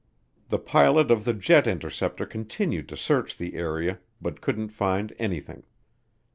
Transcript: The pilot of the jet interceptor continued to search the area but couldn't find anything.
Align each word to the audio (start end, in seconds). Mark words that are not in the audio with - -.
The 0.49 0.57
pilot 0.57 1.11
of 1.11 1.25
the 1.25 1.33
jet 1.35 1.67
interceptor 1.67 2.25
continued 2.25 2.89
to 2.89 2.97
search 2.97 3.37
the 3.37 3.53
area 3.53 3.99
but 4.19 4.41
couldn't 4.41 4.69
find 4.69 5.13
anything. 5.19 5.61